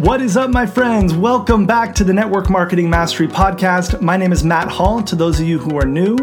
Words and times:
What 0.00 0.22
is 0.22 0.38
up, 0.38 0.48
my 0.48 0.64
friends? 0.64 1.12
Welcome 1.12 1.66
back 1.66 1.94
to 1.96 2.04
the 2.04 2.14
Network 2.14 2.48
Marketing 2.48 2.88
Mastery 2.88 3.28
Podcast. 3.28 4.00
My 4.00 4.16
name 4.16 4.32
is 4.32 4.42
Matt 4.42 4.68
Hall, 4.68 5.02
to 5.02 5.14
those 5.14 5.38
of 5.38 5.46
you 5.46 5.58
who 5.58 5.76
are 5.78 5.84
new. 5.84 6.16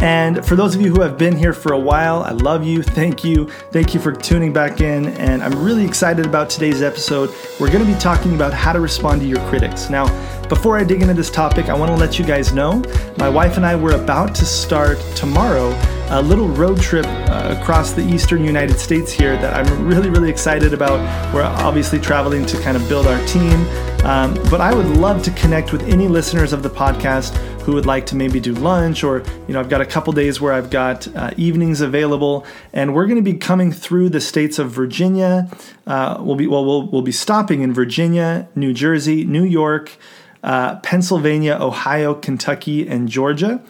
And 0.00 0.44
for 0.44 0.56
those 0.56 0.74
of 0.74 0.80
you 0.80 0.92
who 0.92 1.00
have 1.02 1.18
been 1.18 1.36
here 1.36 1.52
for 1.52 1.72
a 1.72 1.78
while, 1.78 2.24
I 2.24 2.32
love 2.32 2.64
you. 2.64 2.82
Thank 2.82 3.22
you. 3.22 3.48
Thank 3.70 3.94
you 3.94 4.00
for 4.00 4.10
tuning 4.10 4.52
back 4.52 4.80
in. 4.80 5.06
And 5.18 5.40
I'm 5.40 5.62
really 5.62 5.84
excited 5.84 6.26
about 6.26 6.50
today's 6.50 6.82
episode. 6.82 7.32
We're 7.60 7.70
going 7.70 7.86
to 7.86 7.92
be 7.92 7.96
talking 8.00 8.34
about 8.34 8.52
how 8.52 8.72
to 8.72 8.80
respond 8.80 9.20
to 9.20 9.26
your 9.28 9.38
critics. 9.48 9.88
Now, 9.88 10.08
before 10.48 10.76
I 10.76 10.82
dig 10.82 11.00
into 11.00 11.14
this 11.14 11.30
topic, 11.30 11.66
I 11.68 11.74
want 11.74 11.92
to 11.92 11.96
let 11.96 12.18
you 12.18 12.24
guys 12.24 12.52
know 12.52 12.82
my 13.18 13.28
wife 13.28 13.56
and 13.56 13.64
I 13.64 13.76
were 13.76 13.92
about 13.92 14.34
to 14.34 14.44
start 14.44 14.98
tomorrow 15.14 15.70
a 16.12 16.20
little 16.20 16.46
road 16.46 16.78
trip 16.78 17.06
uh, 17.06 17.56
across 17.58 17.92
the 17.92 18.02
eastern 18.02 18.44
United 18.44 18.78
States 18.78 19.10
here 19.10 19.34
that 19.38 19.54
I'm 19.54 19.86
really, 19.86 20.10
really 20.10 20.28
excited 20.28 20.74
about. 20.74 21.00
We're 21.32 21.42
obviously 21.42 21.98
traveling 21.98 22.44
to 22.46 22.60
kind 22.60 22.76
of 22.76 22.86
build 22.86 23.06
our 23.06 23.18
team, 23.26 23.66
um, 24.04 24.34
but 24.50 24.60
I 24.60 24.74
would 24.74 24.98
love 24.98 25.22
to 25.22 25.30
connect 25.30 25.72
with 25.72 25.82
any 25.84 26.08
listeners 26.08 26.52
of 26.52 26.62
the 26.62 26.68
podcast 26.68 27.34
who 27.62 27.72
would 27.72 27.86
like 27.86 28.04
to 28.06 28.16
maybe 28.16 28.40
do 28.40 28.52
lunch 28.52 29.04
or 29.04 29.22
you 29.48 29.54
know 29.54 29.60
I've 29.60 29.70
got 29.70 29.80
a 29.80 29.86
couple 29.86 30.12
days 30.12 30.38
where 30.38 30.52
I've 30.52 30.68
got 30.68 31.08
uh, 31.16 31.30
evenings 31.38 31.80
available. 31.80 32.44
And 32.74 32.94
we're 32.94 33.06
going 33.06 33.24
to 33.24 33.32
be 33.32 33.38
coming 33.38 33.72
through 33.72 34.10
the 34.10 34.20
states 34.20 34.58
of 34.58 34.70
Virginia. 34.70 35.48
Uh, 35.86 36.18
we'll 36.20 36.36
be 36.36 36.46
well 36.46 36.66
we'll, 36.66 36.88
we'll 36.88 37.00
be 37.00 37.12
stopping 37.12 37.62
in 37.62 37.72
Virginia 37.72 38.48
New 38.54 38.74
Jersey 38.74 39.24
New 39.24 39.44
York 39.44 39.96
uh, 40.42 40.76
Pennsylvania, 40.80 41.56
Ohio, 41.60 42.14
Kentucky, 42.14 42.86
and 42.86 43.08
Georgia 43.08 43.62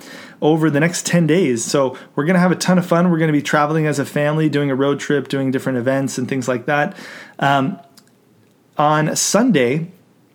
over 0.42 0.68
the 0.68 0.80
next 0.80 1.06
10 1.06 1.26
days. 1.26 1.64
So 1.64 1.96
we're 2.14 2.24
going 2.24 2.34
to 2.34 2.40
have 2.40 2.52
a 2.52 2.56
ton 2.56 2.76
of 2.76 2.84
fun. 2.84 3.10
We're 3.10 3.18
going 3.18 3.32
to 3.32 3.32
be 3.32 3.40
traveling 3.40 3.86
as 3.86 3.98
a 3.98 4.04
family, 4.04 4.48
doing 4.48 4.70
a 4.70 4.74
road 4.74 5.00
trip, 5.00 5.28
doing 5.28 5.52
different 5.52 5.78
events 5.78 6.18
and 6.18 6.28
things 6.28 6.48
like 6.48 6.66
that. 6.66 6.96
Um, 7.38 7.80
on 8.76 9.14
Sunday, 9.14 9.92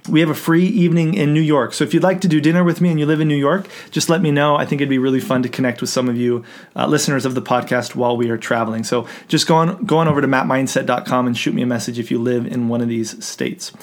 we 0.08 0.22
have 0.22 0.30
a 0.30 0.36
free 0.36 0.66
evening 0.66 1.14
in 1.14 1.34
New 1.34 1.42
York. 1.42 1.74
So 1.74 1.84
if 1.84 1.94
you'd 1.94 2.04
like 2.04 2.22
to 2.22 2.30
do 2.30 2.40
dinner 2.40 2.64
with 2.64 2.80
me 2.80 2.90
and 2.90 2.98
you 2.98 3.06
live 3.06 3.20
in 3.20 3.28
New 3.28 3.36
York, 3.36 3.68
just 3.92 4.08
let 4.08 4.22
me 4.22 4.32
know. 4.32 4.56
I 4.56 4.66
think 4.66 4.80
it'd 4.80 4.90
be 4.90 4.98
really 4.98 5.20
fun 5.20 5.44
to 5.44 5.50
connect 5.50 5.82
with 5.82 5.90
some 5.90 6.08
of 6.08 6.16
you 6.16 6.46
uh, 6.76 6.88
listeners 6.88 7.26
of 7.26 7.36
the 7.36 7.42
podcast 7.42 7.94
while 7.94 8.16
we 8.16 8.30
are 8.30 8.38
traveling. 8.38 8.86
So 8.86 9.08
just 9.28 9.48
go 9.48 9.56
on 9.56 9.86
go 9.86 9.98
on 9.98 10.08
over 10.08 10.22
to 10.22 10.28
mattmindset.com 10.28 11.28
and 11.28 11.38
shoot 11.38 11.54
me 11.54 11.62
a 11.62 11.66
message 11.68 12.00
if 12.00 12.10
you 12.10 12.20
live 12.20 12.48
in 12.48 12.70
one 12.70 12.80
of 12.80 12.88
these 12.88 13.24
states. 13.24 13.74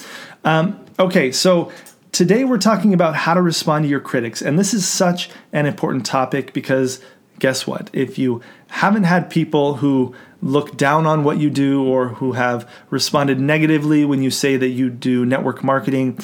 Um, 0.43 0.79
okay, 0.97 1.31
so 1.31 1.71
Today, 2.15 2.45
we're 2.45 2.59
talking 2.59 2.93
about 2.93 3.13
how 3.13 3.33
to 3.33 3.41
respond 3.41 3.83
to 3.83 3.89
your 3.89 3.99
critics. 3.99 4.41
And 4.41 4.57
this 4.57 4.73
is 4.73 4.87
such 4.87 5.29
an 5.51 5.65
important 5.65 6.05
topic 6.05 6.53
because 6.53 7.01
guess 7.39 7.67
what? 7.67 7.89
If 7.91 8.17
you 8.17 8.39
haven't 8.69 9.03
had 9.03 9.29
people 9.29 9.75
who 9.75 10.15
look 10.41 10.77
down 10.77 11.05
on 11.05 11.25
what 11.25 11.39
you 11.39 11.49
do 11.49 11.83
or 11.83 12.07
who 12.07 12.31
have 12.31 12.71
responded 12.89 13.41
negatively 13.41 14.05
when 14.05 14.23
you 14.23 14.31
say 14.31 14.55
that 14.55 14.69
you 14.69 14.89
do 14.89 15.25
network 15.25 15.61
marketing, 15.61 16.17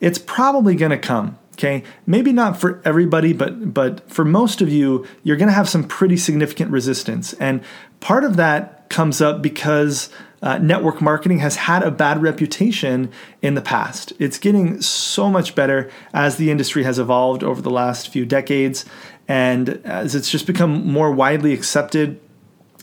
it's 0.00 0.18
probably 0.18 0.74
going 0.74 0.90
to 0.90 0.98
come. 0.98 1.38
Okay, 1.52 1.82
maybe 2.06 2.30
not 2.30 2.60
for 2.60 2.82
everybody, 2.84 3.32
but 3.32 3.72
but 3.72 4.06
for 4.10 4.26
most 4.26 4.60
of 4.60 4.68
you, 4.68 5.06
you're 5.22 5.38
going 5.38 5.48
to 5.48 5.54
have 5.54 5.68
some 5.68 5.82
pretty 5.82 6.18
significant 6.18 6.70
resistance, 6.70 7.32
and 7.32 7.62
part 8.00 8.22
of 8.22 8.36
that 8.36 8.90
comes 8.90 9.22
up 9.22 9.42
because 9.42 10.10
uh, 10.42 10.58
network 10.58 11.00
marketing 11.00 11.38
has 11.40 11.56
had 11.56 11.82
a 11.82 11.90
bad 11.90 12.22
reputation 12.22 13.10
in 13.42 13.54
the 13.54 13.60
past. 13.60 14.12
It's 14.18 14.38
getting 14.38 14.80
so 14.80 15.28
much 15.30 15.54
better 15.54 15.90
as 16.12 16.36
the 16.36 16.50
industry 16.50 16.84
has 16.84 16.98
evolved 16.98 17.42
over 17.42 17.60
the 17.60 17.70
last 17.70 18.08
few 18.08 18.24
decades 18.24 18.84
and 19.26 19.80
as 19.84 20.14
it's 20.14 20.30
just 20.30 20.46
become 20.46 20.86
more 20.86 21.12
widely 21.12 21.52
accepted. 21.52 22.20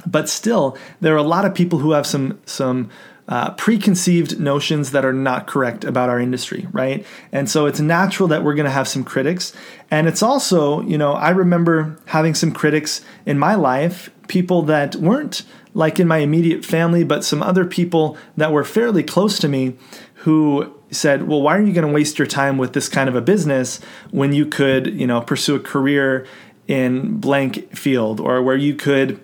But 0.05 0.29
still, 0.29 0.77
there 1.01 1.13
are 1.13 1.17
a 1.17 1.23
lot 1.23 1.45
of 1.45 1.55
people 1.55 1.79
who 1.79 1.91
have 1.91 2.05
some 2.05 2.39
some 2.45 2.91
uh, 3.27 3.51
preconceived 3.51 4.39
notions 4.39 4.91
that 4.91 5.03
are 5.03 5.13
not 5.13 5.47
correct 5.47 5.83
about 5.83 6.09
our 6.09 6.19
industry, 6.19 6.67
right? 6.71 7.05
And 7.31 7.49
so 7.49 7.65
it's 7.65 7.79
natural 7.79 8.29
that 8.29 8.43
we're 8.43 8.53
going 8.53 8.65
to 8.65 8.71
have 8.71 8.87
some 8.87 9.03
critics. 9.03 9.51
And 9.89 10.07
it's 10.07 10.21
also, 10.21 10.81
you 10.81 10.97
know, 10.97 11.13
I 11.13 11.31
remember 11.31 11.99
having 12.05 12.35
some 12.35 12.51
critics 12.51 13.01
in 13.25 13.39
my 13.39 13.55
life, 13.55 14.11
people 14.27 14.61
that 14.63 14.95
weren't 14.97 15.43
like 15.75 15.99
in 15.99 16.07
my 16.07 16.17
immediate 16.17 16.65
family, 16.65 17.03
but 17.03 17.23
some 17.23 17.43
other 17.43 17.65
people 17.65 18.17
that 18.37 18.51
were 18.51 18.63
fairly 18.63 19.03
close 19.03 19.37
to 19.39 19.47
me 19.47 19.75
who 20.23 20.73
said, 20.89 21.27
"Well, 21.27 21.41
why 21.41 21.57
are 21.57 21.61
you 21.61 21.73
going 21.73 21.87
to 21.87 21.93
waste 21.93 22.17
your 22.17 22.25
time 22.25 22.57
with 22.57 22.73
this 22.73 22.89
kind 22.89 23.07
of 23.07 23.15
a 23.15 23.21
business 23.21 23.79
when 24.09 24.33
you 24.33 24.47
could, 24.47 24.87
you 24.87 25.05
know, 25.05 25.21
pursue 25.21 25.55
a 25.55 25.59
career 25.59 26.25
in 26.67 27.17
blank 27.17 27.75
field 27.75 28.19
or 28.19 28.41
where 28.41 28.55
you 28.55 28.73
could 28.73 29.19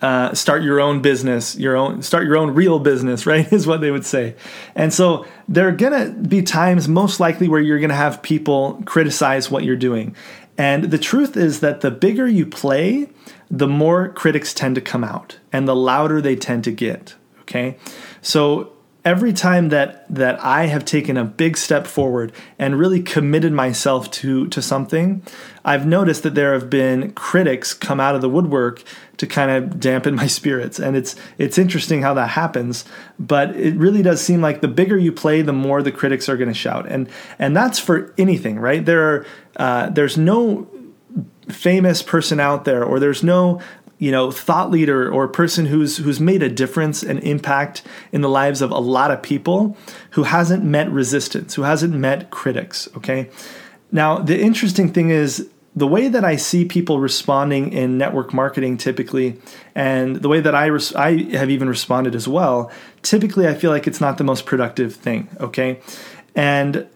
uh, 0.00 0.32
start 0.32 0.62
your 0.62 0.80
own 0.80 1.02
business, 1.02 1.56
your 1.56 1.76
own 1.76 2.02
start 2.02 2.24
your 2.24 2.36
own 2.36 2.54
real 2.54 2.78
business, 2.78 3.26
right? 3.30 3.52
Is 3.52 3.66
what 3.66 3.80
they 3.80 3.90
would 3.90 4.06
say. 4.06 4.36
And 4.74 4.92
so 4.92 5.26
there 5.48 5.68
are 5.68 5.72
gonna 5.72 6.10
be 6.10 6.42
times, 6.42 6.88
most 6.88 7.20
likely, 7.20 7.46
where 7.46 7.60
you're 7.60 7.80
gonna 7.80 7.94
have 7.94 8.22
people 8.22 8.82
criticize 8.86 9.50
what 9.50 9.64
you're 9.64 9.76
doing. 9.76 10.16
And 10.56 10.84
the 10.84 10.98
truth 10.98 11.36
is 11.36 11.60
that 11.60 11.82
the 11.82 11.90
bigger 11.90 12.26
you 12.26 12.44
play, 12.44 13.08
the 13.50 13.68
more 13.68 14.08
critics 14.08 14.52
tend 14.52 14.74
to 14.74 14.80
come 14.80 15.04
out 15.04 15.38
and 15.52 15.66
the 15.66 15.76
louder 15.76 16.20
they 16.20 16.36
tend 16.36 16.64
to 16.64 16.70
get. 16.70 17.14
Okay. 17.40 17.78
So 18.20 18.72
every 19.04 19.32
time 19.32 19.70
that 19.70 20.04
that 20.14 20.38
I 20.44 20.66
have 20.66 20.84
taken 20.84 21.16
a 21.16 21.24
big 21.24 21.56
step 21.56 21.86
forward 21.86 22.30
and 22.58 22.78
really 22.78 23.02
committed 23.02 23.52
myself 23.52 24.10
to 24.12 24.48
to 24.48 24.60
something, 24.60 25.22
I've 25.64 25.86
noticed 25.86 26.24
that 26.24 26.34
there 26.34 26.52
have 26.52 26.68
been 26.68 27.12
critics 27.12 27.72
come 27.72 28.00
out 28.00 28.14
of 28.14 28.20
the 28.20 28.28
woodwork 28.28 28.82
to 29.16 29.26
kind 29.26 29.50
of 29.50 29.80
dampen 29.80 30.14
my 30.22 30.26
spirits 30.26 30.78
and 30.78 30.96
it's 30.96 31.16
it's 31.38 31.58
interesting 31.58 32.02
how 32.02 32.14
that 32.14 32.30
happens 32.30 32.84
but 33.18 33.54
it 33.56 33.74
really 33.76 34.02
does 34.02 34.20
seem 34.20 34.40
like 34.40 34.60
the 34.60 34.68
bigger 34.68 34.96
you 34.96 35.12
play 35.12 35.42
the 35.42 35.52
more 35.52 35.82
the 35.82 35.92
critics 35.92 36.28
are 36.28 36.36
going 36.36 36.48
to 36.48 36.54
shout 36.54 36.86
and 36.88 37.08
and 37.38 37.56
that's 37.56 37.78
for 37.78 38.14
anything 38.18 38.58
right 38.58 38.84
there 38.84 39.02
are 39.10 39.26
uh, 39.56 39.90
there's 39.90 40.16
no 40.16 40.68
famous 41.48 42.02
person 42.02 42.40
out 42.40 42.64
there 42.64 42.84
or 42.84 43.00
there's 43.00 43.22
no 43.22 43.60
you 43.98 44.10
know 44.10 44.30
thought 44.30 44.70
leader 44.70 45.10
or 45.10 45.26
person 45.26 45.66
who's 45.66 45.96
who's 45.96 46.20
made 46.20 46.42
a 46.42 46.48
difference 46.48 47.02
and 47.02 47.18
impact 47.20 47.82
in 48.12 48.20
the 48.20 48.28
lives 48.28 48.60
of 48.60 48.70
a 48.70 48.78
lot 48.78 49.10
of 49.10 49.22
people 49.22 49.76
who 50.10 50.24
hasn't 50.24 50.62
met 50.62 50.90
resistance 50.90 51.54
who 51.54 51.62
hasn't 51.62 51.94
met 51.94 52.30
critics 52.30 52.88
okay 52.94 53.30
now 53.90 54.18
the 54.18 54.38
interesting 54.38 54.92
thing 54.92 55.08
is 55.10 55.48
the 55.78 55.86
way 55.86 56.08
that 56.08 56.24
I 56.24 56.36
see 56.36 56.64
people 56.64 56.98
responding 56.98 57.72
in 57.72 57.98
network 57.98 58.34
marketing 58.34 58.78
typically, 58.78 59.40
and 59.76 60.16
the 60.16 60.28
way 60.28 60.40
that 60.40 60.54
I 60.54 60.66
res- 60.66 60.94
I 60.94 61.30
have 61.36 61.50
even 61.50 61.68
responded 61.68 62.16
as 62.16 62.26
well, 62.26 62.72
typically 63.02 63.46
I 63.46 63.54
feel 63.54 63.70
like 63.70 63.86
it's 63.86 64.00
not 64.00 64.18
the 64.18 64.24
most 64.24 64.44
productive 64.44 64.94
thing. 64.94 65.28
Okay, 65.38 65.80
and 66.34 66.88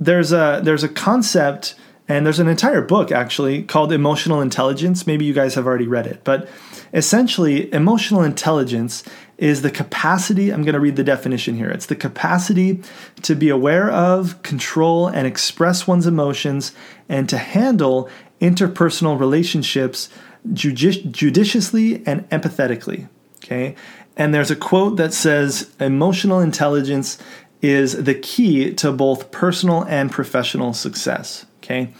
there's 0.00 0.32
a 0.32 0.60
there's 0.64 0.82
a 0.82 0.88
concept 0.88 1.76
and 2.08 2.24
there's 2.24 2.40
an 2.40 2.48
entire 2.48 2.80
book 2.80 3.12
actually 3.12 3.62
called 3.62 3.92
Emotional 3.92 4.40
Intelligence. 4.40 5.06
Maybe 5.06 5.26
you 5.26 5.34
guys 5.34 5.54
have 5.54 5.66
already 5.66 5.86
read 5.86 6.06
it. 6.06 6.24
But 6.24 6.48
essentially, 6.94 7.72
emotional 7.72 8.22
intelligence 8.22 9.04
is 9.36 9.62
the 9.62 9.70
capacity, 9.70 10.50
I'm 10.50 10.64
going 10.64 10.74
to 10.74 10.80
read 10.80 10.96
the 10.96 11.04
definition 11.04 11.54
here. 11.56 11.70
It's 11.70 11.86
the 11.86 11.94
capacity 11.94 12.82
to 13.22 13.36
be 13.36 13.50
aware 13.50 13.90
of, 13.90 14.42
control, 14.42 15.06
and 15.06 15.26
express 15.26 15.86
one's 15.86 16.06
emotions 16.06 16.72
and 17.08 17.28
to 17.28 17.38
handle 17.38 18.08
interpersonal 18.40 19.20
relationships 19.20 20.08
judici- 20.52 21.04
judiciously 21.10 22.02
and 22.06 22.28
empathetically. 22.30 23.08
Okay? 23.44 23.76
And 24.16 24.34
there's 24.34 24.50
a 24.50 24.56
quote 24.56 24.96
that 24.96 25.14
says 25.14 25.70
emotional 25.78 26.40
intelligence 26.40 27.18
is 27.60 28.04
the 28.04 28.14
key 28.14 28.72
to 28.74 28.92
both 28.92 29.30
personal 29.30 29.84
and 29.84 30.10
professional 30.10 30.72
success. 30.72 31.46
Okay. 31.68 31.92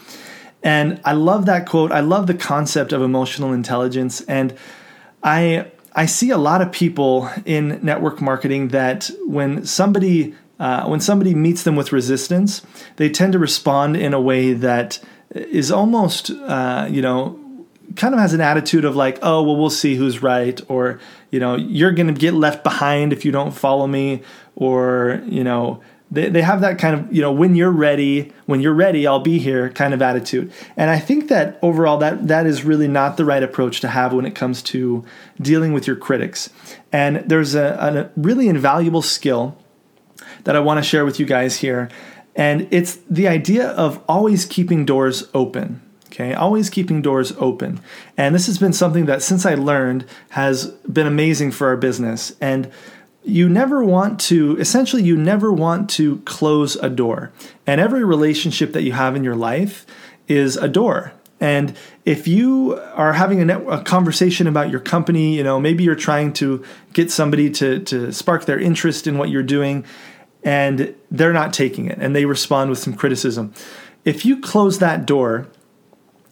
And 0.63 0.99
I 1.05 1.13
love 1.13 1.45
that 1.45 1.67
quote. 1.67 1.91
I 1.91 1.99
love 1.99 2.25
the 2.25 2.33
concept 2.33 2.91
of 2.91 3.03
emotional 3.03 3.53
intelligence. 3.53 4.21
And 4.21 4.57
I 5.23 5.71
I 5.95 6.05
see 6.07 6.31
a 6.31 6.37
lot 6.37 6.61
of 6.61 6.71
people 6.71 7.29
in 7.45 7.79
network 7.83 8.19
marketing 8.19 8.69
that 8.69 9.11
when 9.25 9.65
somebody 9.65 10.33
uh, 10.59 10.85
when 10.87 10.99
somebody 10.99 11.35
meets 11.35 11.63
them 11.63 11.75
with 11.75 11.91
resistance, 11.93 12.63
they 12.95 13.09
tend 13.09 13.33
to 13.33 13.39
respond 13.39 13.95
in 13.95 14.13
a 14.13 14.19
way 14.19 14.53
that 14.53 14.99
is 15.31 15.71
almost 15.71 16.31
uh, 16.31 16.87
you 16.89 17.01
know 17.03 17.39
kind 17.95 18.13
of 18.13 18.19
has 18.19 18.33
an 18.33 18.41
attitude 18.41 18.85
of 18.85 18.95
like, 18.95 19.19
oh 19.21 19.43
well, 19.43 19.55
we'll 19.55 19.69
see 19.69 19.95
who's 19.95 20.23
right, 20.23 20.59
or 20.67 20.99
you 21.29 21.39
know, 21.39 21.55
you're 21.55 21.91
going 21.91 22.13
to 22.13 22.19
get 22.19 22.33
left 22.33 22.63
behind 22.63 23.13
if 23.13 23.23
you 23.23 23.31
don't 23.31 23.51
follow 23.51 23.85
me, 23.85 24.23
or 24.55 25.21
you 25.25 25.43
know, 25.43 25.81
they, 26.11 26.29
they 26.29 26.41
have 26.41 26.61
that 26.61 26.79
kind 26.79 26.95
of, 26.95 27.13
you 27.13 27.21
know, 27.21 27.31
when 27.31 27.55
you're 27.55 27.71
ready, 27.71 28.33
when 28.45 28.61
you're 28.61 28.73
ready, 28.73 29.05
I'll 29.05 29.19
be 29.19 29.37
here 29.37 29.69
kind 29.69 29.93
of 29.93 30.01
attitude. 30.01 30.51
And 30.75 30.89
I 30.89 30.99
think 30.99 31.27
that 31.27 31.59
overall 31.61 31.97
that 31.99 32.27
that 32.27 32.45
is 32.45 32.63
really 32.63 32.87
not 32.87 33.17
the 33.17 33.25
right 33.25 33.43
approach 33.43 33.79
to 33.81 33.87
have 33.89 34.13
when 34.13 34.25
it 34.25 34.35
comes 34.35 34.61
to 34.63 35.05
dealing 35.39 35.73
with 35.73 35.85
your 35.85 35.95
critics. 35.95 36.49
And 36.91 37.17
there's 37.29 37.55
a, 37.55 38.09
a 38.15 38.19
really 38.19 38.47
invaluable 38.47 39.01
skill 39.01 39.57
that 40.45 40.55
I 40.55 40.59
want 40.59 40.77
to 40.79 40.83
share 40.83 41.05
with 41.05 41.19
you 41.19 41.25
guys 41.25 41.57
here. 41.57 41.89
And 42.35 42.67
it's 42.71 42.95
the 43.09 43.27
idea 43.27 43.67
of 43.69 44.03
always 44.07 44.45
keeping 44.45 44.85
doors 44.85 45.27
open. 45.33 45.81
Okay, 46.07 46.33
always 46.33 46.71
keeping 46.71 47.03
doors 47.03 47.33
open. 47.37 47.79
And 48.17 48.33
this 48.33 48.47
has 48.47 48.57
been 48.57 48.73
something 48.73 49.05
that 49.05 49.21
since 49.21 49.45
I 49.45 49.53
learned 49.53 50.05
has 50.29 50.67
been 50.91 51.05
amazing 51.05 51.51
for 51.51 51.67
our 51.67 51.77
business. 51.77 52.35
And 52.41 52.71
you 53.29 53.49
never 53.49 53.83
want 53.83 54.19
to, 54.21 54.57
essentially, 54.57 55.03
you 55.03 55.17
never 55.17 55.51
want 55.51 55.89
to 55.91 56.17
close 56.19 56.75
a 56.77 56.89
door. 56.89 57.31
And 57.65 57.79
every 57.79 58.03
relationship 58.03 58.73
that 58.73 58.83
you 58.83 58.91
have 58.91 59.15
in 59.15 59.23
your 59.23 59.35
life 59.35 59.85
is 60.27 60.57
a 60.57 60.67
door. 60.67 61.13
And 61.39 61.75
if 62.05 62.27
you 62.27 62.79
are 62.93 63.13
having 63.13 63.41
a, 63.41 63.45
net, 63.45 63.63
a, 63.69 63.81
conversation 63.81 64.45
about 64.45 64.69
your 64.69 64.81
company, 64.81 65.37
you 65.37 65.43
know, 65.43 65.59
maybe 65.59 65.83
you're 65.83 65.95
trying 65.95 66.33
to 66.33 66.63
get 66.93 67.11
somebody 67.11 67.49
to, 67.51 67.79
to 67.85 68.11
spark 68.11 68.45
their 68.45 68.59
interest 68.59 69.07
in 69.07 69.17
what 69.17 69.29
you're 69.29 69.43
doing 69.43 69.85
and 70.43 70.95
they're 71.11 71.33
not 71.33 71.53
taking 71.53 71.85
it 71.85 71.97
and 71.99 72.15
they 72.15 72.25
respond 72.25 72.69
with 72.69 72.79
some 72.79 72.93
criticism. 72.93 73.53
If 74.03 74.25
you 74.25 74.39
close 74.39 74.79
that 74.79 75.05
door, 75.05 75.47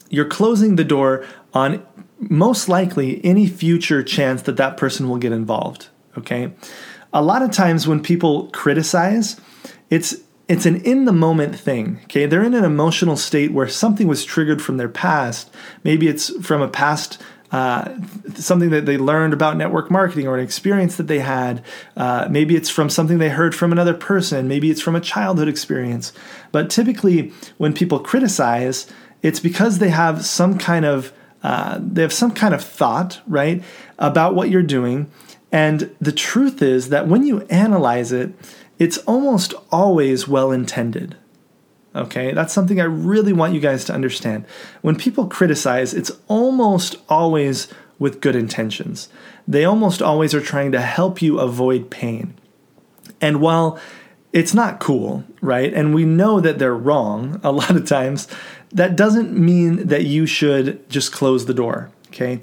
you're 0.10 0.26
closing 0.26 0.76
the 0.76 0.84
door 0.84 1.26
on 1.54 1.86
most 2.20 2.68
likely 2.68 3.24
any 3.24 3.48
future 3.48 4.04
chance 4.04 4.42
that 4.44 4.58
that 4.58 4.78
person 4.78 5.08
will 5.08 5.18
get 5.18 5.32
involved. 5.32 5.90
Okay. 6.18 6.52
A 7.14 7.22
lot 7.22 7.42
of 7.42 7.52
times 7.52 7.88
when 7.88 8.02
people 8.02 8.48
criticize, 8.50 9.40
it's 9.90 10.16
it's 10.48 10.66
an 10.66 10.78
in 10.84 11.06
the 11.06 11.14
moment 11.14 11.60
thing. 11.60 12.00
Okay, 12.06 12.26
they're 12.26 12.44
in 12.44 12.54
an 12.54 12.64
emotional 12.64 13.18
state 13.18 13.52
where 13.52 13.68
something 13.68 14.08
was 14.08 14.24
triggered 14.24 14.62
from 14.62 14.78
their 14.78 14.90
past. 14.90 15.50
Maybe 15.84 16.08
it's 16.08 16.30
from 16.46 16.62
a 16.62 16.68
past 16.68 17.22
uh, 17.52 17.98
something 18.36 18.72
that 18.72 18.86
they 18.86 18.98
learned 18.98 19.34
about 19.34 19.56
network 19.56 19.90
marketing 19.90 20.28
or 20.28 20.38
an 20.38 20.44
experience 20.44 20.98
that 20.98 21.08
they 21.08 21.20
had. 21.20 21.64
Uh, 21.96 22.28
maybe 22.30 22.56
it's 22.56 22.70
from 22.70 22.90
something 22.90 23.20
they 23.20 23.30
heard 23.30 23.56
from 23.56 23.72
another 23.72 23.94
person. 23.94 24.48
Maybe 24.48 24.70
it's 24.70 24.82
from 24.82 24.96
a 24.96 25.02
childhood 25.02 25.48
experience. 25.48 26.12
But 26.52 26.70
typically, 26.70 27.32
when 27.58 27.74
people 27.74 28.00
criticize, 28.00 28.88
it's 29.22 29.40
because 29.40 29.80
they 29.80 29.90
have 29.90 30.26
some 30.26 30.58
kind 30.58 30.86
of 30.86 31.14
uh, 31.44 31.80
they 31.82 32.02
have 32.02 32.12
some 32.12 32.32
kind 32.32 32.54
of 32.54 32.64
thought, 32.64 33.22
right, 33.28 33.64
about 34.00 34.36
what 34.36 34.50
you're 34.50 34.64
doing. 34.64 35.10
And 35.52 35.96
the 36.00 36.12
truth 36.12 36.62
is 36.62 36.90
that 36.90 37.08
when 37.08 37.26
you 37.26 37.42
analyze 37.44 38.12
it, 38.12 38.34
it's 38.80 38.98
almost 39.00 39.54
always 39.72 40.28
well 40.28 40.52
intended. 40.52 41.16
Okay, 41.96 42.32
that's 42.32 42.54
something 42.54 42.80
I 42.80 42.86
really 42.86 43.34
want 43.34 43.54
you 43.54 43.60
guys 43.60 43.86
to 43.86 43.94
understand. 43.94 44.46
When 44.82 44.96
people 44.96 45.28
criticize, 45.28 45.94
it's 45.94 46.12
almost 46.28 46.96
always 47.10 47.68
with 47.98 48.22
good 48.22 48.36
intentions. 48.36 49.10
They 49.48 49.66
almost 49.66 50.02
always 50.02 50.36
are 50.36 50.42
trying 50.42 50.72
to 50.74 50.82
help 50.82 51.22
you 51.22 51.40
avoid 51.40 51.90
pain. 51.90 52.36
And 53.20 53.42
while 53.42 53.80
it's 54.34 54.54
not 54.54 54.80
cool, 54.80 55.24
right? 55.42 55.74
And 55.74 55.96
we 55.96 56.06
know 56.06 56.40
that 56.40 56.60
they're 56.60 56.76
wrong 56.76 57.40
a 57.44 57.52
lot 57.52 57.76
of 57.76 57.88
times, 57.88 58.28
that 58.72 58.96
doesn't 58.96 59.32
mean 59.32 59.88
that 59.88 60.06
you 60.06 60.26
should 60.26 60.88
just 60.90 61.12
close 61.12 61.46
the 61.46 61.54
door, 61.54 61.90
okay? 62.10 62.42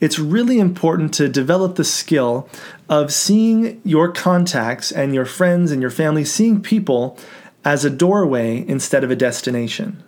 It's 0.00 0.18
really 0.18 0.58
important 0.58 1.12
to 1.14 1.28
develop 1.28 1.76
the 1.76 1.84
skill 1.84 2.48
of 2.88 3.12
seeing 3.12 3.80
your 3.84 4.10
contacts 4.10 4.90
and 4.90 5.14
your 5.14 5.26
friends 5.26 5.70
and 5.70 5.82
your 5.82 5.90
family, 5.90 6.24
seeing 6.24 6.62
people 6.62 7.18
as 7.64 7.84
a 7.84 7.90
doorway 7.90 8.64
instead 8.66 9.04
of 9.04 9.10
a 9.10 9.16
destination. 9.16 10.02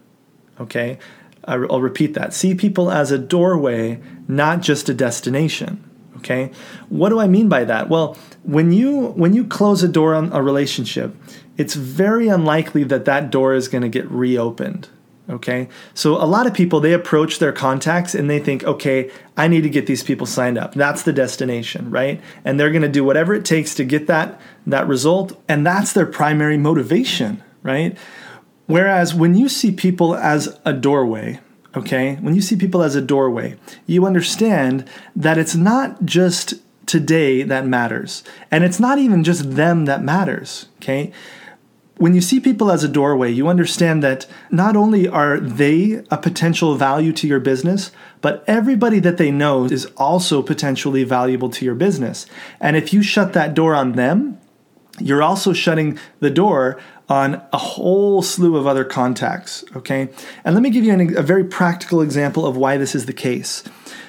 Okay? 0.59 0.99
I'll 1.45 1.81
repeat 1.81 2.15
that. 2.15 2.33
See 2.33 2.55
people 2.55 2.91
as 2.91 3.11
a 3.11 3.19
doorway, 3.19 4.01
not 4.29 4.63
just 4.63 4.89
a 4.89 4.95
destination. 4.95 5.89
Okay? 6.19 6.53
What 6.89 7.09
do 7.09 7.19
I 7.19 7.27
mean 7.27 7.49
by 7.49 7.65
that? 7.65 7.89
Well, 7.89 8.17
when 8.45 8.73
you 8.73 9.09
when 9.09 9.35
you 9.35 9.45
close 9.45 9.83
a 9.83 9.89
door 9.89 10.15
on 10.15 10.33
a 10.33 10.43
relationship, 10.43 11.15
it's 11.57 11.75
very 11.75 12.29
unlikely 12.29 12.85
that 12.85 13.05
that 13.07 13.31
door 13.31 13.55
is 13.55 13.69
going 13.69 13.83
to 13.83 13.89
get 13.89 14.09
reopened. 14.11 14.89
Okay. 15.31 15.69
So 15.95 16.17
a 16.17 16.27
lot 16.27 16.47
of 16.47 16.53
people, 16.55 16.81
they 16.81 16.93
approach 16.93 17.39
their 17.39 17.53
contacts 17.53 18.15
and 18.15 18.29
they 18.29 18.41
think, 18.41 18.65
okay, 18.65 19.11
I 19.37 19.47
need 19.47 19.63
to 19.63 19.71
get 19.71 19.87
these 19.87 20.03
people 20.03 20.27
signed 20.27 20.59
up. 20.59 20.75
That's 20.75 21.03
the 21.03 21.13
destination, 21.13 21.91
right? 21.91 22.21
And 22.45 22.59
they're 22.59 22.73
going 22.73 22.83
to 22.83 22.89
do 22.89 23.05
whatever 23.05 23.33
it 23.33 23.45
takes 23.45 23.75
to 23.77 23.85
get 23.85 24.09
that, 24.09 24.41
that 24.67 24.89
result. 24.89 25.41
And 25.49 25.65
that's 25.65 25.93
their 25.93 26.07
primary 26.07 26.59
motivation, 26.59 27.43
right? 27.63 27.97
Whereas 28.67 29.15
when 29.15 29.35
you 29.37 29.49
see 29.49 29.71
people 29.71 30.17
as 30.17 30.59
a 30.65 30.73
doorway, 30.73 31.41
okay, 31.77 32.17
when 32.17 32.35
you 32.35 32.41
see 32.41 32.57
people 32.57 32.83
as 32.83 32.97
a 32.97 33.01
doorway, 33.01 33.57
you 33.87 34.07
understand 34.07 34.89
that 35.15 35.39
it's 35.39 35.55
not 35.55 36.05
just 36.05 36.55
today 36.87 37.43
that 37.43 37.67
matters. 37.67 38.25
And 38.51 38.65
it's 38.65 38.81
not 38.81 38.99
even 38.99 39.25
just 39.25 39.55
them 39.57 39.85
that 39.85 40.03
matters, 40.03 40.67
okay? 40.77 41.13
When 42.03 42.17
you 42.17 42.21
see 42.21 42.41
people 42.41 42.73
as 42.73 42.83
a 42.83 42.89
doorway, 42.89 43.31
you 43.31 43.47
understand 43.47 44.03
that 44.03 44.27
not 44.51 44.75
only 44.75 45.07
are 45.07 45.39
they 45.39 46.03
a 46.11 46.17
potential 46.17 46.75
value 46.75 47.13
to 47.13 47.29
your 47.29 47.39
business, 47.39 47.93
but 48.21 48.43
everybody 48.49 48.99
that 48.99 49.19
they 49.19 49.31
know 49.31 49.67
is 49.67 49.87
also 49.97 50.43
potentially 50.43 51.05
valuable 51.05 51.49
to 51.49 51.65
your 51.65 51.77
business. 51.77 52.27
And 52.59 52.77
if 52.77 52.93
you 52.93 53.05
shut 53.05 53.35
that 53.35 53.55
door 53.55 53.77
on 53.77 53.93
them, 53.93 54.41
you're 54.99 55.23
also 55.23 55.53
shutting 55.53 55.97
the 56.19 56.29
door 56.29 56.77
on 57.09 57.41
a 57.53 57.59
whole 57.59 58.21
slew 58.21 58.57
of 58.57 58.67
other 58.67 58.85
contacts. 58.85 59.65
Okay. 59.77 60.09
And 60.45 60.57
let 60.57 60.63
me 60.63 60.71
give 60.71 60.83
you 60.83 60.93
an, 60.93 61.17
a 61.17 61.23
very 61.23 61.45
practical 61.45 62.01
example 62.01 62.45
of 62.45 62.57
why 62.57 62.79
this 62.79 62.97
is 62.97 63.07
the 63.07 63.13
case. 63.13 63.63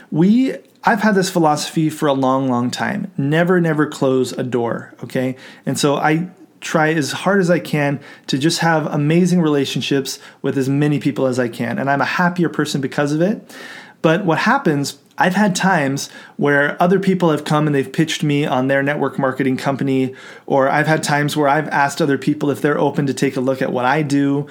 We 0.09 0.55
I've 0.83 1.01
had 1.01 1.13
this 1.13 1.29
philosophy 1.29 1.91
for 1.91 2.07
a 2.07 2.13
long, 2.13 2.49
long 2.49 2.71
time. 2.71 3.11
Never, 3.17 3.61
never 3.61 3.85
close 3.85 4.31
a 4.31 4.43
door. 4.43 4.95
Okay. 5.03 5.37
And 5.63 5.77
so 5.77 5.95
I 5.95 6.31
try 6.63 6.93
as 6.93 7.11
hard 7.11 7.41
as 7.41 7.49
I 7.49 7.59
can 7.59 7.99
to 8.27 8.37
just 8.37 8.59
have 8.59 8.87
amazing 8.87 9.41
relationships 9.41 10.19
with 10.41 10.57
as 10.57 10.69
many 10.69 10.99
people 10.99 11.27
as 11.27 11.37
I 11.37 11.49
can. 11.49 11.77
And 11.77 11.89
I'm 11.89 12.01
a 12.01 12.05
happier 12.05 12.49
person 12.49 12.81
because 12.81 13.11
of 13.11 13.21
it. 13.21 13.55
But 14.01 14.25
what 14.25 14.39
happens, 14.39 14.97
I've 15.17 15.35
had 15.35 15.55
times 15.55 16.09
where 16.37 16.81
other 16.81 16.99
people 16.99 17.31
have 17.31 17.45
come 17.45 17.67
and 17.67 17.75
they've 17.75 17.91
pitched 17.91 18.23
me 18.23 18.45
on 18.45 18.67
their 18.67 18.81
network 18.83 19.19
marketing 19.19 19.57
company, 19.57 20.15
or 20.45 20.69
I've 20.69 20.87
had 20.87 21.03
times 21.03 21.37
where 21.37 21.47
I've 21.47 21.69
asked 21.69 22.01
other 22.01 22.17
people 22.17 22.49
if 22.49 22.61
they're 22.61 22.79
open 22.79 23.05
to 23.07 23.13
take 23.13 23.37
a 23.37 23.41
look 23.41 23.61
at 23.61 23.71
what 23.71 23.85
I 23.85 24.01
do. 24.01 24.47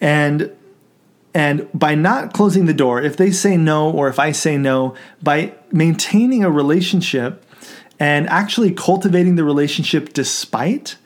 And 0.00 0.52
and 1.34 1.66
by 1.72 1.94
not 1.94 2.34
closing 2.34 2.66
the 2.66 2.74
door, 2.74 3.00
if 3.00 3.16
they 3.16 3.30
say 3.30 3.56
no 3.56 3.90
or 3.90 4.08
if 4.08 4.18
I 4.18 4.32
say 4.32 4.58
no, 4.58 4.94
by 5.22 5.54
maintaining 5.70 6.44
a 6.44 6.50
relationship 6.50 7.42
and 7.98 8.28
actually 8.28 8.72
cultivating 8.72 9.36
the 9.36 9.44
relationship 9.44 10.12
despite, 10.12 10.96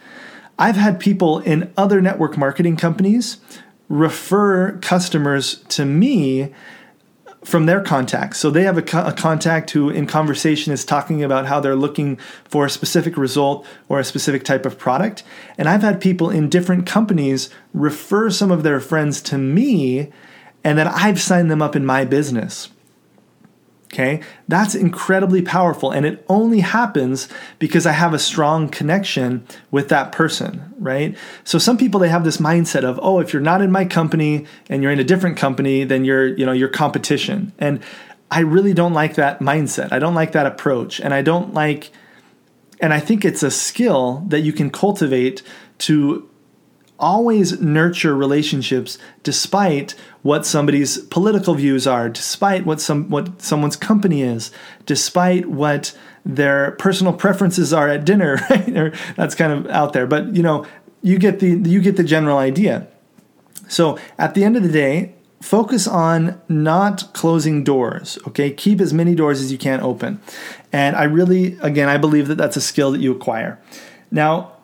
I've 0.59 0.77
had 0.77 0.99
people 0.99 1.41
in 1.41 1.73
other 1.77 2.01
network 2.01 2.37
marketing 2.37 2.77
companies 2.77 3.39
refer 3.89 4.79
customers 4.79 5.57
to 5.69 5.85
me 5.85 6.53
from 7.45 7.67
their 7.67 7.81
contacts. 7.81 8.41
So 8.41 8.51
they 8.51 8.65
have 8.65 8.77
a, 8.77 8.83
co- 8.83 9.07
a, 9.07 9.13
contact 9.13 9.71
who, 9.71 9.89
in 9.89 10.09
conversation, 10.09 10.73
is 10.73 10.85
talking 10.85 11.23
about 11.23 11.47
how 11.47 11.61
they're 11.61 11.77
looking 11.77 12.17
for 12.45 12.67
a 12.67 12.71
specific 12.71 13.17
result 13.17 13.65
or 13.89 14.01
a 14.01 14.05
specific 14.05 14.43
type 14.43 14.67
of 14.67 14.79
product. 14.79 15.23
And 15.57 15.69
I've 15.69 15.83
had 15.83 16.01
people 16.01 16.29
in 16.29 16.49
different 16.49 16.87
companies 16.87 17.49
refer 17.73 18.31
some 18.31 18.51
of 18.51 18.65
their 18.65 18.81
friends 18.81 19.21
to 19.23 19.39
me, 19.39 20.11
and 20.65 20.77
then 20.77 20.89
I've 20.89 21.21
signed 21.21 21.49
them 21.49 21.63
up 21.63 21.77
in 21.77 21.87
my 21.87 22.05
business. 22.05 22.71
Okay, 23.93 24.21
that's 24.49 24.75
incredibly 24.75 25.43
powerful, 25.43 25.93
and 25.93 26.05
it 26.05 26.25
only 26.29 26.59
happens 26.59 27.29
because 27.61 27.87
I 27.87 27.93
have 27.93 28.13
a 28.13 28.19
strong 28.19 28.69
connection 28.69 29.47
with 29.71 29.89
that 29.91 30.11
person, 30.11 30.75
right? 30.79 31.17
So 31.45 31.59
some 31.59 31.79
people 31.79 32.01
they 32.01 32.09
have 32.09 32.25
this 32.25 32.39
mindset 32.39 32.83
of, 32.83 32.99
oh, 33.01 33.21
if 33.21 33.33
you're 33.33 33.41
not 33.41 33.63
in 33.63 33.71
my 33.71 33.85
company 33.85 34.45
and 34.69 34.83
you're 34.83 34.91
in 34.91 34.99
a 34.99 35.05
different 35.05 35.37
company, 35.37 35.85
then 35.85 36.05
you're, 36.05 36.27
you 36.27 36.45
know, 36.45 36.53
your 36.53 36.69
competition. 36.69 37.53
And 37.59 37.81
I 38.29 38.41
really 38.41 38.75
don't 38.75 38.93
like 38.93 39.15
that 39.15 39.39
mindset. 39.39 39.93
I 39.93 40.01
don't 40.01 40.15
like 40.15 40.33
that 40.33 40.47
approach, 40.47 41.01
and 41.01 41.15
I 41.15 41.23
don't 41.23 41.55
like, 41.55 41.91
and 42.81 42.93
I 42.93 42.99
think 42.99 43.25
it's 43.25 43.45
a 43.45 43.53
skill 43.53 44.25
that 44.27 44.41
you 44.41 44.53
can 44.53 44.69
cultivate 44.69 45.43
to 45.79 46.29
always 46.99 47.61
nurture 47.61 48.17
relationships 48.17 48.99
despite 49.23 49.93
what 50.23 50.47
somebody's 50.47 50.99
political 50.99 51.55
views 51.55 51.87
are, 51.87 52.09
despite 52.09 52.67
what 52.67 52.81
some 52.81 53.09
what 53.11 53.41
someone's 53.41 53.77
company 53.77 54.23
is, 54.23 54.51
despite 54.87 55.47
what 55.47 55.97
their 56.25 56.73
personal 56.73 57.13
preferences 57.13 57.73
are 57.73 57.89
at 57.89 58.05
dinner. 58.05 58.39
Right? 58.51 58.95
that's 59.17 59.35
kind 59.35 59.53
of 59.53 59.67
out 59.69 59.93
there, 59.93 60.07
but 60.07 60.35
you 60.35 60.43
know, 60.43 60.67
you 61.03 61.19
get 61.19 61.41
the 61.41 61.49
you 61.49 61.81
get 61.81 61.97
the 61.97 62.05
general 62.05 62.39
idea. 62.39 62.89
So 63.69 63.99
at 64.19 64.35
the 64.35 64.45
end 64.45 64.57
of 64.57 64.63
the 64.63 64.73
day, 64.73 65.15
focus 65.41 65.87
on 65.87 66.41
not 66.49 67.13
closing 67.13 67.63
doors 67.63 68.19
okay 68.27 68.51
keep 68.51 68.81
as 68.81 68.93
many 68.93 69.15
doors 69.15 69.41
as 69.41 69.53
you 69.53 69.59
can 69.59 69.81
open 69.81 70.19
and 70.73 70.97
i 70.97 71.05
really 71.05 71.59
again 71.61 71.89
i 71.89 71.97
believe 71.99 72.27
that 72.27 72.37
that's 72.37 72.57
a 72.57 72.61
skill 72.61 72.91
that 72.91 73.01
you 73.01 73.13
acquire 73.13 73.61
now 74.11 74.56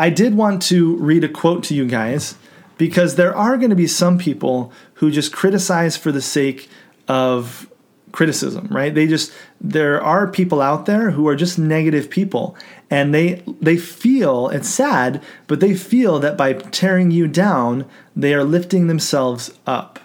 I 0.00 0.08
did 0.08 0.34
want 0.34 0.62
to 0.62 0.96
read 0.96 1.24
a 1.24 1.28
quote 1.28 1.62
to 1.64 1.74
you 1.74 1.86
guys 1.86 2.34
because 2.78 3.16
there 3.16 3.36
are 3.36 3.58
going 3.58 3.68
to 3.68 3.76
be 3.76 3.86
some 3.86 4.16
people 4.16 4.72
who 4.94 5.10
just 5.10 5.30
criticize 5.30 5.94
for 5.98 6.10
the 6.10 6.22
sake 6.22 6.70
of 7.06 7.70
criticism, 8.10 8.66
right? 8.70 8.94
They 8.94 9.06
just 9.06 9.30
there 9.60 10.02
are 10.02 10.26
people 10.26 10.62
out 10.62 10.86
there 10.86 11.10
who 11.10 11.28
are 11.28 11.36
just 11.36 11.58
negative 11.58 12.08
people 12.08 12.56
and 12.88 13.14
they 13.14 13.42
they 13.60 13.76
feel 13.76 14.48
it's 14.48 14.70
sad, 14.70 15.22
but 15.46 15.60
they 15.60 15.74
feel 15.74 16.18
that 16.20 16.38
by 16.38 16.54
tearing 16.54 17.10
you 17.10 17.28
down, 17.28 17.84
they 18.16 18.32
are 18.32 18.42
lifting 18.42 18.86
themselves 18.86 19.52
up. 19.66 20.00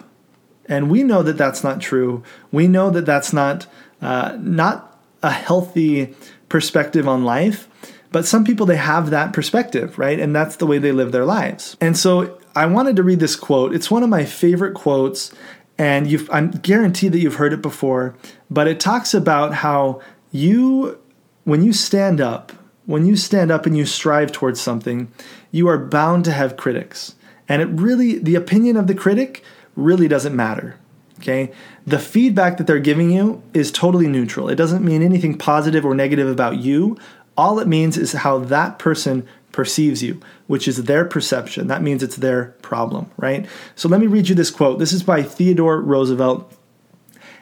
And 0.66 0.90
we 0.90 1.04
know 1.04 1.22
that 1.22 1.38
that's 1.38 1.64
not 1.64 1.80
true. 1.80 2.22
We 2.52 2.68
know 2.68 2.90
that 2.90 3.06
that's 3.06 3.32
not 3.32 3.66
uh, 4.02 4.36
not 4.38 5.00
a 5.22 5.30
healthy 5.30 6.14
perspective 6.50 7.08
on 7.08 7.24
life 7.24 7.66
But 8.12 8.26
some 8.26 8.44
people, 8.44 8.66
they 8.66 8.76
have 8.76 9.10
that 9.10 9.32
perspective, 9.32 9.98
right? 9.98 10.18
And 10.18 10.34
that's 10.34 10.56
the 10.56 10.66
way 10.66 10.78
they 10.78 10.92
live 10.92 11.12
their 11.12 11.24
lives. 11.24 11.76
And 11.80 11.96
so 11.96 12.38
I 12.54 12.66
wanted 12.66 12.96
to 12.96 13.02
read 13.02 13.20
this 13.20 13.36
quote. 13.36 13.74
It's 13.74 13.90
one 13.90 14.02
of 14.02 14.08
my 14.08 14.24
favorite 14.24 14.74
quotes, 14.74 15.32
and 15.78 16.06
you've, 16.06 16.30
I'm 16.30 16.50
guaranteed 16.50 17.12
that 17.12 17.18
you've 17.18 17.34
heard 17.34 17.52
it 17.52 17.62
before, 17.62 18.14
but 18.50 18.68
it 18.68 18.80
talks 18.80 19.12
about 19.12 19.54
how 19.54 20.00
you, 20.32 20.98
when 21.44 21.62
you 21.62 21.72
stand 21.72 22.20
up, 22.20 22.52
when 22.86 23.04
you 23.04 23.16
stand 23.16 23.50
up 23.50 23.66
and 23.66 23.76
you 23.76 23.84
strive 23.84 24.32
towards 24.32 24.60
something, 24.60 25.12
you 25.50 25.68
are 25.68 25.78
bound 25.78 26.24
to 26.24 26.32
have 26.32 26.56
critics. 26.56 27.14
And 27.48 27.60
it 27.60 27.66
really, 27.66 28.18
the 28.18 28.36
opinion 28.36 28.76
of 28.76 28.86
the 28.86 28.94
critic 28.94 29.42
really 29.74 30.08
doesn't 30.08 30.34
matter. 30.34 30.78
Okay? 31.18 31.52
The 31.86 31.98
feedback 31.98 32.58
that 32.58 32.66
they're 32.66 32.78
giving 32.78 33.10
you 33.10 33.42
is 33.54 33.70
totally 33.70 34.06
neutral. 34.06 34.48
It 34.48 34.56
doesn't 34.56 34.84
mean 34.84 35.02
anything 35.02 35.36
positive 35.36 35.84
or 35.84 35.94
negative 35.94 36.28
about 36.28 36.58
you. 36.58 36.96
All 37.36 37.58
it 37.58 37.68
means 37.68 37.96
is 37.96 38.12
how 38.12 38.38
that 38.38 38.78
person 38.78 39.26
perceives 39.52 40.02
you, 40.02 40.20
which 40.46 40.68
is 40.68 40.84
their 40.84 41.04
perception. 41.04 41.66
That 41.66 41.82
means 41.82 42.02
it's 42.02 42.16
their 42.16 42.46
problem, 42.62 43.10
right? 43.16 43.46
So 43.74 43.88
let 43.88 44.00
me 44.00 44.06
read 44.06 44.28
you 44.28 44.34
this 44.34 44.50
quote. 44.50 44.78
This 44.78 44.92
is 44.92 45.02
by 45.02 45.22
Theodore 45.22 45.80
Roosevelt. 45.80 46.52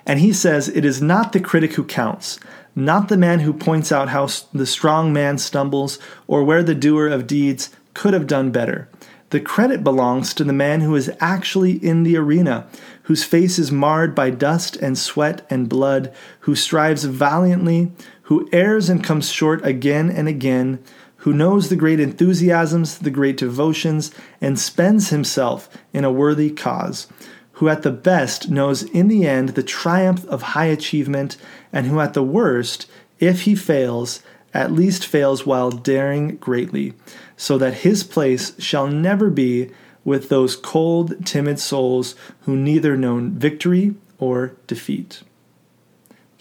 And 0.06 0.20
he 0.20 0.32
says, 0.32 0.68
It 0.68 0.84
is 0.84 1.02
not 1.02 1.32
the 1.32 1.40
critic 1.40 1.74
who 1.74 1.84
counts, 1.84 2.38
not 2.76 3.08
the 3.08 3.16
man 3.16 3.40
who 3.40 3.52
points 3.52 3.90
out 3.90 4.10
how 4.10 4.28
the 4.52 4.66
strong 4.66 5.12
man 5.12 5.38
stumbles 5.38 5.98
or 6.26 6.44
where 6.44 6.62
the 6.62 6.74
doer 6.74 7.08
of 7.08 7.26
deeds 7.26 7.70
could 7.94 8.14
have 8.14 8.26
done 8.26 8.50
better. 8.50 8.88
The 9.30 9.40
credit 9.40 9.82
belongs 9.82 10.32
to 10.34 10.44
the 10.44 10.52
man 10.52 10.80
who 10.80 10.94
is 10.94 11.10
actually 11.18 11.72
in 11.84 12.04
the 12.04 12.16
arena, 12.16 12.68
whose 13.04 13.24
face 13.24 13.58
is 13.58 13.72
marred 13.72 14.14
by 14.14 14.30
dust 14.30 14.76
and 14.76 14.96
sweat 14.96 15.44
and 15.50 15.68
blood, 15.68 16.12
who 16.40 16.54
strives 16.54 17.04
valiantly, 17.04 17.90
who 18.24 18.48
errs 18.52 18.88
and 18.88 19.02
comes 19.02 19.30
short 19.30 19.64
again 19.64 20.10
and 20.10 20.28
again, 20.28 20.82
who 21.18 21.32
knows 21.32 21.68
the 21.68 21.76
great 21.76 22.00
enthusiasms, 22.00 22.98
the 22.98 23.10
great 23.10 23.36
devotions, 23.36 24.10
and 24.40 24.58
spends 24.58 25.10
himself 25.10 25.68
in 25.92 26.04
a 26.04 26.12
worthy 26.12 26.50
cause, 26.50 27.06
who 27.52 27.68
at 27.68 27.82
the 27.82 27.90
best 27.90 28.50
knows 28.50 28.82
in 28.82 29.08
the 29.08 29.26
end 29.26 29.50
the 29.50 29.62
triumph 29.62 30.26
of 30.26 30.42
high 30.42 30.66
achievement, 30.66 31.36
and 31.72 31.86
who 31.86 32.00
at 32.00 32.14
the 32.14 32.22
worst, 32.22 32.86
if 33.20 33.42
he 33.42 33.54
fails, 33.54 34.22
at 34.52 34.72
least 34.72 35.06
fails 35.06 35.44
while 35.44 35.70
daring 35.70 36.36
greatly, 36.36 36.94
so 37.36 37.58
that 37.58 37.74
his 37.74 38.04
place 38.04 38.58
shall 38.58 38.86
never 38.86 39.28
be 39.28 39.70
with 40.04 40.28
those 40.28 40.56
cold, 40.56 41.26
timid 41.26 41.58
souls 41.58 42.14
who 42.42 42.56
neither 42.56 42.96
know 42.96 43.18
victory 43.18 43.94
or 44.18 44.54
defeat. 44.66 45.22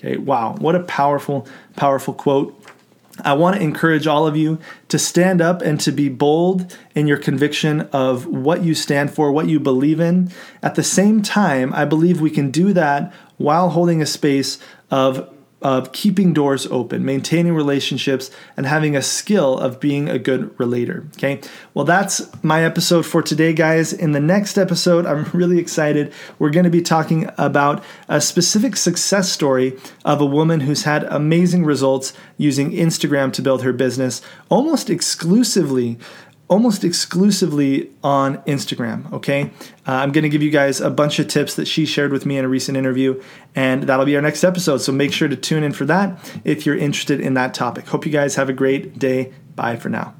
Okay, 0.04 0.18
wow, 0.18 0.56
what 0.60 0.76
a 0.76 0.82
powerful, 0.82 1.48
powerful 1.78 2.14
quote. 2.14 2.60
I 3.24 3.34
want 3.34 3.56
to 3.56 3.62
encourage 3.62 4.06
all 4.06 4.28
of 4.28 4.36
you 4.36 4.60
to 4.90 5.00
stand 5.00 5.40
up 5.40 5.62
and 5.62 5.80
to 5.82 5.92
be 5.92 6.10
bold 6.10 6.76
in 6.94 7.08
your 7.08 7.18
conviction 7.18 7.82
of 7.94 8.26
what 8.26 8.64
you 8.64 8.76
stand 8.76 9.14
for, 9.14 9.32
what 9.32 9.48
you 9.48 9.60
believe 9.60 10.00
in. 10.00 10.32
At 10.62 10.76
the 10.76 10.84
same 10.84 11.22
time, 11.22 11.72
I 11.74 11.86
believe 11.86 12.20
we 12.20 12.32
can 12.32 12.52
do 12.52 12.74
that 12.74 13.14
while 13.38 13.70
holding 13.70 14.02
a 14.02 14.06
space 14.06 14.58
of 14.92 15.33
of 15.64 15.94
keeping 15.94 16.34
doors 16.34 16.68
open, 16.68 17.06
maintaining 17.06 17.56
relationships, 17.56 18.30
and 18.58 18.66
having 18.66 18.96
a 18.96 19.02
skill 19.02 19.58
of 19.58 19.80
being 19.80 20.10
a 20.10 20.20
good 20.20 20.54
relator. 20.60 21.06
Okay. 21.16 21.40
Well, 21.74 21.86
that's 21.86 22.22
my 22.44 22.64
episode 22.64 23.06
for 23.06 23.24
today, 23.24 23.54
guys. 23.54 23.94
In 23.94 24.12
the 24.12 24.20
next 24.20 24.58
episode, 24.58 25.06
I'm 25.06 25.24
really 25.34 25.58
excited. 25.58 26.14
We're 26.38 26.52
going 26.52 26.66
to 26.66 26.70
be 26.70 26.82
talking 26.82 27.30
about 27.38 27.84
a 28.10 28.20
specific 28.20 28.76
success 28.76 29.32
story 29.32 29.80
of 30.04 30.20
a 30.20 30.26
woman 30.26 30.60
who's 30.60 30.84
had 30.84 31.06
amazing 31.06 31.64
results 31.64 32.14
using 32.38 32.72
Instagram 32.72 33.32
to 33.34 33.42
build 33.42 33.64
her 33.64 33.74
business 33.74 34.22
almost 34.50 34.90
exclusively 34.90 35.98
almost 36.48 36.84
exclusively 36.84 37.90
on 38.04 38.38
Instagram. 38.40 39.12
Okay. 39.14 39.52
Uh, 39.88 39.94
I'm 39.94 40.12
going 40.12 40.24
to 40.24 40.30
give 40.30 40.44
you 40.44 40.52
guys 40.52 40.82
a 40.82 40.90
bunch 40.90 41.20
of 41.20 41.28
tips 41.28 41.56
that 41.56 41.68
she 41.68 41.86
shared 41.86 42.12
with 42.12 42.26
me 42.26 42.38
in 42.38 42.46
a 42.46 42.50
recent 42.50 42.78
interview, 42.78 43.22
and 43.56 43.84
that'll 43.84 44.06
be 44.06 44.16
our 44.16 44.22
next 44.22 44.44
episode. 44.44 44.78
So 44.78 44.92
make 44.92 45.14
sure 45.14 45.28
to 45.28 45.36
tune 45.36 45.64
in 45.64 45.74
for 45.74 45.86
that 45.86 46.20
if 46.44 46.66
you're 46.66 46.78
interested 46.78 47.20
in 47.20 47.34
that 47.36 47.54
topic. 47.54 47.88
Hope 47.88 48.06
you 48.06 48.12
guys 48.12 48.36
have 48.36 48.50
a 48.50 48.54
great 48.54 49.00
day. 49.00 49.34
Bye 49.56 49.78
for 49.78 49.90
now. 49.90 50.16